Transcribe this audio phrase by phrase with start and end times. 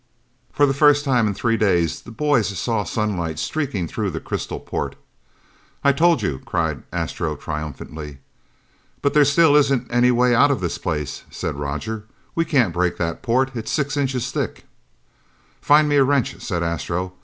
[0.51, 4.59] For the first time in three days, the boys saw sunlight streaking through the crystal
[4.59, 4.95] port.
[5.83, 8.17] "I told you," cried Astro triumphantly.
[9.03, 12.05] "But there still isn't any way out of this place!" said Roger.
[12.33, 13.51] "We can't break that port.
[13.53, 14.65] It's six inches thick!"
[15.61, 17.13] "Find me a wrench," said Astro.